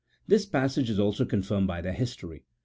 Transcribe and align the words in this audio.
This 0.27 0.47
passage 0.47 0.89
is 0.89 0.97
also 0.99 1.25
confirmed 1.25 1.67
by 1.67 1.79
their 1.81 1.93
history. 1.93 2.41